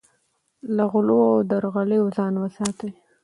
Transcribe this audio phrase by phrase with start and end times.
[0.75, 2.91] له غلو او درغلیو ځان وساتئ.